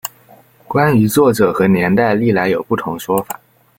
[0.67, 3.39] 关于作者和年代历来有不同说法。